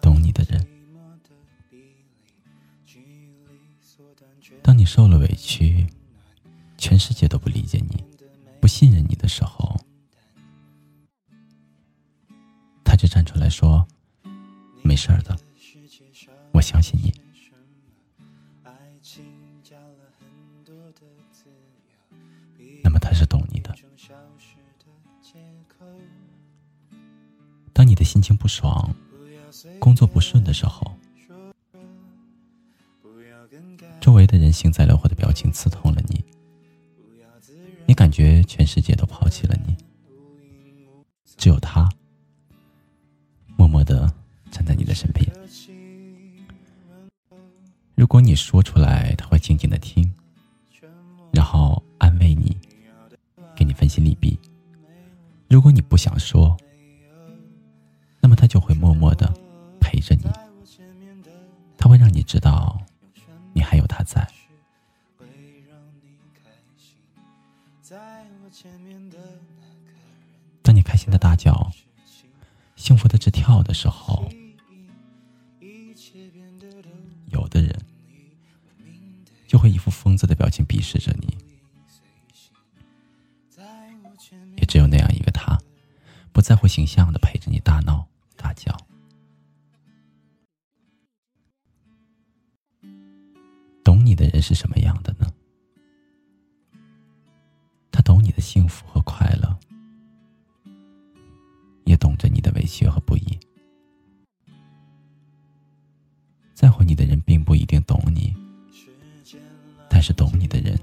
[0.00, 0.66] 懂你的人。
[4.62, 5.86] 当你受了委屈，
[6.76, 8.04] 全世界都不理解你，
[8.60, 9.80] 不信任你的时候，
[12.84, 13.86] 他就站出来说
[14.82, 15.36] ：“没事的，
[16.52, 17.12] 我相信你。”
[22.82, 23.74] 那么他是懂你的。
[28.14, 28.94] 心情不爽、
[29.80, 30.96] 工作不顺的时候，
[34.00, 36.24] 周围的人幸灾乐祸的表情刺痛了你，
[37.86, 39.76] 你感觉全世界都抛弃了你，
[41.36, 41.88] 只有他
[43.56, 44.08] 默默的
[44.48, 45.28] 站在你的身边。
[47.96, 50.08] 如果你说出来，他会静静的听，
[51.32, 52.56] 然后安慰你，
[53.56, 54.38] 给你分析利弊。
[55.48, 56.56] 如果你不想说，
[58.44, 59.32] 他就会默默的
[59.80, 60.24] 陪着你，
[61.78, 62.78] 他会让你知道。
[63.54, 64.28] 你还有他在。
[70.62, 71.72] 当你开心的大叫、
[72.76, 74.28] 幸福的直跳的时候，
[77.30, 77.74] 有的人
[79.48, 81.34] 就会一副疯子的表情鄙视着你。
[84.58, 85.58] 也只有那样一个他，
[86.30, 88.06] 不在乎形象的陪着你大闹
[88.54, 88.76] 叫。
[93.82, 95.30] 懂你的人是什么样的呢？
[97.92, 99.58] 他懂你的幸福和快乐，
[101.84, 103.38] 也懂着你的委屈和不易。
[106.54, 108.34] 在乎你的人并不一定懂你，
[109.90, 110.78] 但是懂你的人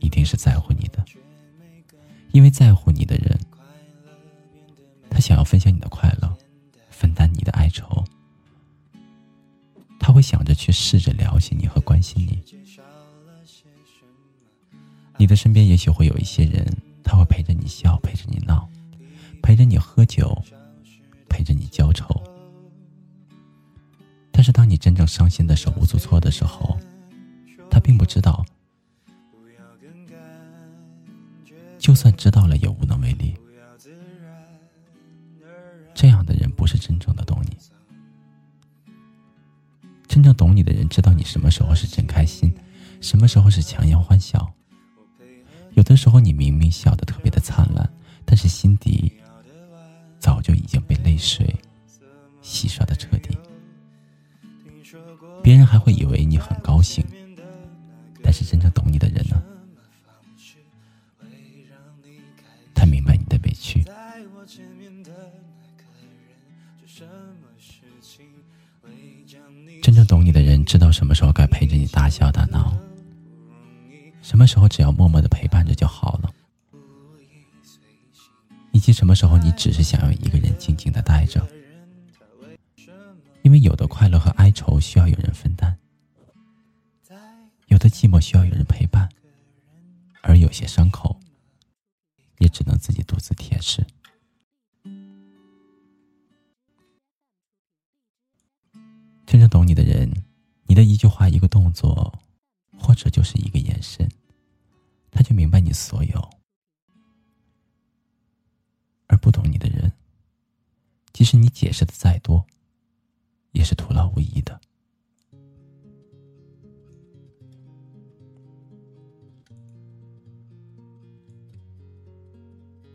[0.00, 1.04] 一定是在乎你的，
[2.32, 3.31] 因为在乎你的人，
[5.22, 6.36] 想要分享你的快乐，
[6.90, 8.04] 分担你的哀愁。
[10.00, 12.42] 他会想着去试着了解你和关心你。
[15.16, 16.66] 你的身边也许会有一些人，
[17.04, 18.68] 他会陪着你笑，陪着你闹，
[19.40, 20.36] 陪着你喝酒，
[21.28, 22.20] 陪着你浇愁。
[24.32, 26.76] 但是当你真正伤心的手无足措的时候，
[27.70, 28.44] 他并不知道，
[31.78, 33.36] 就算知道了也无能为力。
[36.62, 37.56] 不是真正的懂你。
[40.06, 42.54] 真正懂你的人，知道你什么时候是真开心，
[43.00, 44.48] 什么时候是强颜欢笑。
[45.72, 47.92] 有的时候，你明明笑得特别的灿烂，
[48.24, 49.12] 但是心底
[50.20, 51.52] 早就已经被泪水
[52.42, 53.36] 洗刷的彻底。
[55.42, 57.04] 别人还会以为你很高兴，
[58.22, 59.42] 但是真正懂你的人呢？
[62.72, 63.84] 他明白你的委屈。
[69.82, 72.76] 真正懂你的人，知道什么时候该陪着你大笑大闹，
[74.20, 76.30] 什么时候只要默默的陪伴着就好了，
[78.72, 81.46] 以及什么时候你只是想要一个人静静的待着。
[83.42, 85.76] 因为有的快乐和哀愁需要有人分担，
[87.66, 89.08] 有的寂寞需要有人陪伴，
[90.20, 91.18] 而有些伤口
[92.38, 93.82] 也只能自己独自舔舐。
[100.82, 102.18] 一句话、一个动作，
[102.78, 104.08] 或者就是一个眼神，
[105.10, 106.20] 他就明白你所有；
[109.06, 109.92] 而不懂你的人，
[111.12, 112.44] 即使你解释的再多，
[113.52, 114.60] 也是徒劳无益的。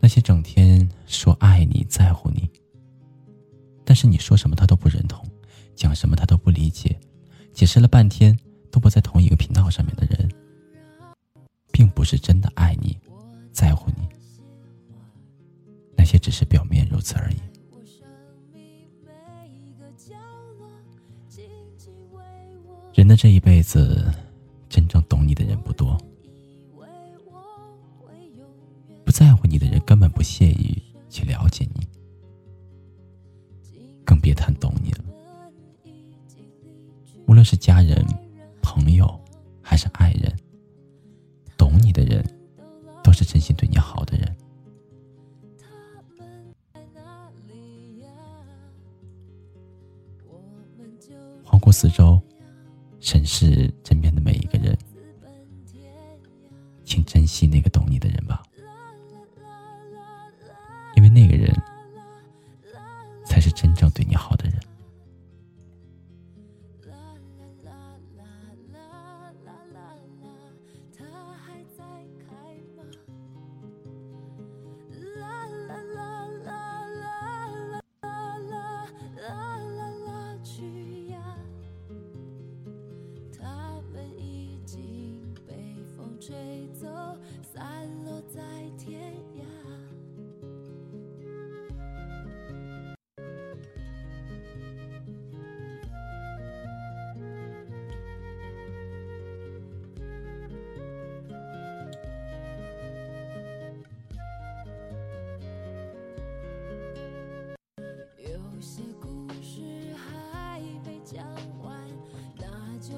[0.00, 2.48] 那些整天说爱你、在乎你，
[3.84, 5.26] 但是你说什么他都不认同。
[5.74, 6.98] 讲什么他都不理解，
[7.58, 8.38] 解释了半天
[8.70, 10.30] 都不在同一个频道上面的人，
[11.72, 12.96] 并不是真的爱你，
[13.50, 14.06] 在乎你，
[15.96, 17.36] 那些只是表面如此而已。
[22.94, 24.08] 人的这一辈子，
[24.68, 26.00] 真正懂你的人不多，
[29.04, 31.84] 不在乎你的人根本不屑于去了解你，
[34.04, 35.04] 更别谈懂你了。
[37.28, 38.02] 无论是家人、
[38.62, 39.06] 朋友
[39.62, 40.34] 还是爱人，
[41.58, 42.24] 懂你的人
[43.04, 44.34] 都是真心对你好的人。
[51.44, 52.18] 环顾四周，
[52.98, 54.76] 审视身边的每一个人。
[56.82, 58.42] 请珍惜那个懂你的人吧。
[60.96, 61.54] 因为那个人。
[63.26, 64.37] 才是真正对你好的。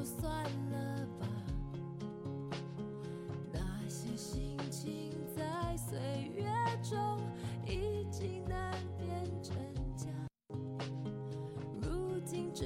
[0.01, 0.33] 就算
[0.71, 1.27] 了吧。
[3.53, 5.99] 那些心情在岁
[6.35, 6.47] 月
[6.83, 7.19] 中
[7.67, 9.55] 已经难辨真
[9.95, 10.07] 假。
[11.83, 12.65] 如今这